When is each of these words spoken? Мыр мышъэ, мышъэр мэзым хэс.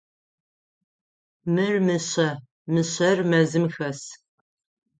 Мыр 1.53 1.75
мышъэ, 1.87 2.29
мышъэр 2.73 3.19
мэзым 3.29 3.65
хэс. 3.73 4.01